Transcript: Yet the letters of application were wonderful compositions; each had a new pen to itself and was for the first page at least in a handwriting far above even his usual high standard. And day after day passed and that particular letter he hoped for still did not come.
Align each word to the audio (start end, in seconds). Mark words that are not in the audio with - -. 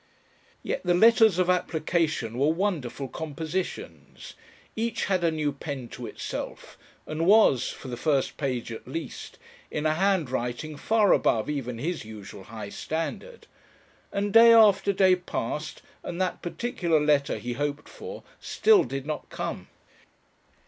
Yet 0.63 0.81
the 0.83 0.95
letters 0.95 1.37
of 1.37 1.47
application 1.47 2.39
were 2.39 2.49
wonderful 2.51 3.07
compositions; 3.07 4.33
each 4.75 5.05
had 5.05 5.23
a 5.23 5.29
new 5.29 5.51
pen 5.51 5.89
to 5.89 6.07
itself 6.07 6.75
and 7.05 7.27
was 7.27 7.69
for 7.69 7.87
the 7.87 7.95
first 7.95 8.35
page 8.35 8.71
at 8.71 8.87
least 8.87 9.37
in 9.69 9.85
a 9.85 9.93
handwriting 9.93 10.75
far 10.75 11.13
above 11.13 11.51
even 11.51 11.77
his 11.77 12.03
usual 12.03 12.45
high 12.45 12.69
standard. 12.69 13.45
And 14.11 14.33
day 14.33 14.51
after 14.51 14.91
day 14.91 15.15
passed 15.15 15.83
and 16.01 16.19
that 16.19 16.41
particular 16.41 16.99
letter 16.99 17.37
he 17.37 17.53
hoped 17.53 17.87
for 17.87 18.23
still 18.39 18.83
did 18.83 19.05
not 19.05 19.29
come. 19.29 19.67